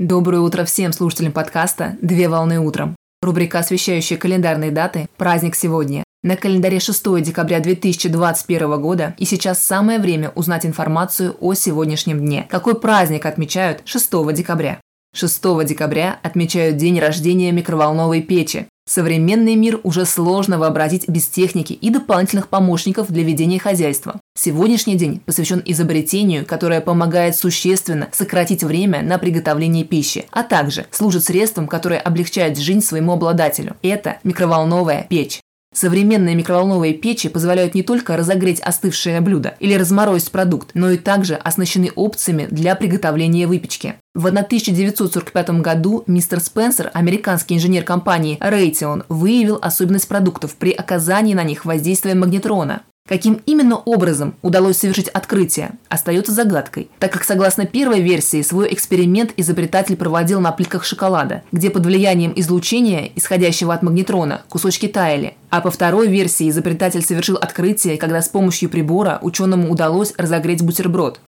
Доброе 0.00 0.40
утро 0.40 0.64
всем 0.64 0.92
слушателям 0.92 1.30
подкаста 1.30 1.96
«Две 2.02 2.28
волны 2.28 2.58
утром». 2.58 2.96
Рубрика, 3.22 3.60
освещающая 3.60 4.16
календарные 4.16 4.72
даты 4.72 5.06
«Праздник 5.16 5.54
сегодня». 5.54 6.02
На 6.24 6.34
календаре 6.34 6.80
6 6.80 7.22
декабря 7.22 7.60
2021 7.60 8.80
года 8.80 9.14
и 9.18 9.24
сейчас 9.24 9.62
самое 9.62 10.00
время 10.00 10.32
узнать 10.34 10.66
информацию 10.66 11.36
о 11.40 11.54
сегодняшнем 11.54 12.18
дне. 12.18 12.44
Какой 12.50 12.74
праздник 12.74 13.24
отмечают 13.24 13.82
6 13.84 14.34
декабря? 14.34 14.80
6 15.14 15.64
декабря 15.64 16.18
отмечают 16.24 16.76
день 16.76 16.98
рождения 16.98 17.52
микроволновой 17.52 18.20
печи. 18.20 18.66
Современный 18.88 19.54
мир 19.54 19.78
уже 19.84 20.06
сложно 20.06 20.58
вообразить 20.58 21.08
без 21.08 21.28
техники 21.28 21.72
и 21.72 21.90
дополнительных 21.90 22.48
помощников 22.48 23.12
для 23.12 23.22
ведения 23.22 23.60
хозяйства. 23.60 24.20
Сегодняшний 24.36 24.96
день 24.96 25.20
посвящен 25.20 25.62
изобретению, 25.64 26.44
которое 26.44 26.80
помогает 26.80 27.36
существенно 27.36 28.08
сократить 28.12 28.64
время 28.64 29.00
на 29.00 29.18
приготовление 29.18 29.84
пищи, 29.84 30.26
а 30.32 30.42
также 30.42 30.86
служит 30.90 31.24
средством, 31.24 31.68
которое 31.68 32.00
облегчает 32.00 32.58
жизнь 32.58 32.80
своему 32.80 33.12
обладателю. 33.12 33.76
Это 33.80 34.18
микроволновая 34.24 35.06
печь. 35.08 35.40
Современные 35.72 36.34
микроволновые 36.34 36.94
печи 36.94 37.28
позволяют 37.28 37.74
не 37.74 37.82
только 37.82 38.16
разогреть 38.16 38.60
остывшее 38.60 39.20
блюдо 39.20 39.54
или 39.60 39.74
разморозить 39.74 40.30
продукт, 40.30 40.70
но 40.74 40.90
и 40.90 40.98
также 40.98 41.36
оснащены 41.36 41.90
опциями 41.94 42.46
для 42.50 42.74
приготовления 42.74 43.46
выпечки. 43.46 43.94
В 44.14 44.26
1945 44.26 45.50
году 45.62 46.04
мистер 46.06 46.40
Спенсер, 46.40 46.90
американский 46.92 47.54
инженер 47.56 47.82
компании 47.84 48.38
Raytheon, 48.40 49.04
выявил 49.08 49.58
особенность 49.62 50.06
продуктов 50.06 50.54
при 50.56 50.72
оказании 50.72 51.34
на 51.34 51.44
них 51.44 51.64
воздействия 51.64 52.14
магнетрона. 52.14 52.82
Каким 53.06 53.42
именно 53.44 53.76
образом 53.76 54.34
удалось 54.40 54.78
совершить 54.78 55.08
открытие, 55.08 55.72
остается 55.90 56.32
загадкой, 56.32 56.88
так 56.98 57.12
как 57.12 57.24
согласно 57.24 57.66
первой 57.66 58.00
версии 58.00 58.40
свой 58.40 58.72
эксперимент 58.72 59.34
изобретатель 59.36 59.96
проводил 59.96 60.40
на 60.40 60.52
плитках 60.52 60.84
шоколада, 60.86 61.42
где 61.52 61.68
под 61.68 61.84
влиянием 61.84 62.32
излучения, 62.34 63.10
исходящего 63.14 63.74
от 63.74 63.82
магнетрона, 63.82 64.40
кусочки 64.48 64.88
таяли, 64.88 65.36
а 65.50 65.60
по 65.60 65.70
второй 65.70 66.08
версии 66.08 66.48
изобретатель 66.48 67.02
совершил 67.02 67.36
открытие, 67.36 67.98
когда 67.98 68.22
с 68.22 68.30
помощью 68.30 68.70
прибора 68.70 69.18
ученому 69.20 69.70
удалось 69.70 70.14
разогреть 70.16 70.62
бутерброд. 70.62 71.20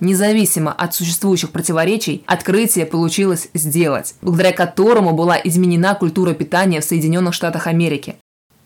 Независимо 0.00 0.72
от 0.72 0.92
существующих 0.92 1.50
противоречий, 1.50 2.24
открытие 2.26 2.84
получилось 2.84 3.48
сделать, 3.54 4.16
благодаря 4.22 4.52
которому 4.52 5.12
была 5.12 5.36
изменена 5.44 5.94
культура 5.94 6.32
питания 6.32 6.80
в 6.80 6.84
Соединенных 6.84 7.32
Штатах 7.32 7.68
Америки. 7.68 8.16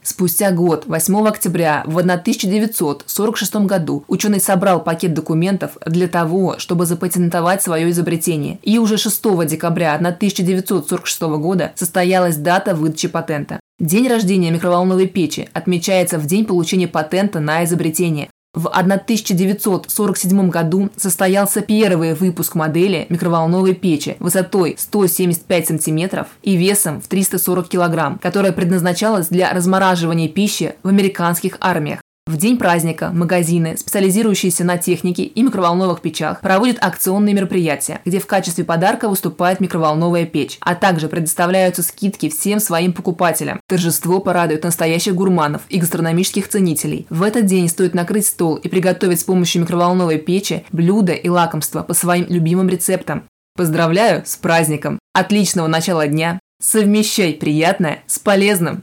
Спустя 0.07 0.53
год, 0.53 0.85
8 0.87 1.27
октября 1.27 1.83
в 1.85 1.99
1946 1.99 3.57
году, 3.67 4.05
ученый 4.07 4.41
собрал 4.41 4.81
пакет 4.81 5.15
документов 5.15 5.73
для 5.85 6.07
того, 6.07 6.61
чтобы 6.61 6.87
запатентовать 6.87 7.61
свое 7.61 7.91
изобретение. 7.91 8.61
И 8.63 8.79
уже 8.79 8.99
6 8.99 9.45
декабря 9.47 9.97
1946 9.97 11.23
года 11.23 11.73
состоялась 11.75 12.37
дата 12.37 12.77
выдачи 12.77 13.09
патента. 13.09 13.59
День 13.81 14.07
рождения 14.07 14.53
микроволновой 14.53 15.09
печи 15.09 15.49
отмечается 15.53 16.19
в 16.19 16.27
день 16.27 16.45
получения 16.45 16.87
патента 16.87 17.41
на 17.41 17.65
изобретение. 17.65 18.31
В 18.57 18.69
1947 18.69 20.49
году 20.49 20.89
состоялся 20.97 21.61
первый 21.61 22.15
выпуск 22.15 22.55
модели 22.55 23.05
микроволновой 23.11 23.75
печи 23.75 24.17
высотой 24.19 24.77
175 24.79 25.67
см 25.83 26.27
и 26.43 26.57
весом 26.57 27.03
в 27.03 27.07
340 27.07 27.69
кг, 27.69 28.19
которая 28.23 28.53
предназначалась 28.53 29.29
для 29.29 29.53
размораживания 29.53 30.29
пищи 30.29 30.75
в 30.83 30.89
американских 30.89 31.59
армиях. 31.61 32.01
В 32.27 32.39
день 32.39 32.59
праздника 32.59 33.11
магазины, 33.13 33.77
специализирующиеся 33.77 34.65
на 34.65 34.79
технике 34.79 35.23
и 35.23 35.43
микроволновых 35.43 36.01
печах, 36.01 36.41
проводят 36.41 36.77
акционные 36.81 37.37
мероприятия, 37.37 38.01
где 38.05 38.19
в 38.19 38.27
качестве 38.27 38.65
подарка 38.65 39.09
выступает 39.09 39.61
микроволновая 39.61 40.27
печь, 40.27 40.59
а 40.61 40.75
также 40.75 41.09
предоставляются 41.09 41.85
скидки 41.85 42.29
всем 42.29 42.59
своим 42.59 42.93
покупателям. 42.93 43.61
Торжество 43.69 44.19
порадует 44.19 44.65
настоящих 44.65 45.15
гурманов 45.15 45.63
и 45.69 45.79
гастрономических 45.79 46.49
ценителей. 46.49 47.07
В 47.11 47.23
этот 47.23 47.47
день 47.47 47.69
стоит 47.69 47.95
накрыть 47.95 48.27
стол 48.27 48.57
и 48.57 48.69
приготовить 48.69 49.21
с 49.21 49.25
помощью 49.25 49.63
микроволновой 49.63 50.19
печи 50.19 50.65
блюда 50.73 51.13
и 51.13 51.29
лакомства 51.29 51.85
по 51.85 51.95
своим 51.95 52.27
любимым 52.29 52.69
рецептам. 52.69 53.23
Поздравляю 53.57 54.25
с 54.27 54.35
праздником! 54.35 54.99
Отличного 55.15 55.69
начала 55.69 56.09
дня! 56.09 56.41
Совмещай 56.61 57.35
приятное 57.35 58.03
с 58.09 58.19
полезным! 58.19 58.83